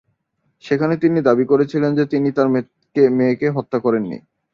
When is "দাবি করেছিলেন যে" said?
1.21-2.05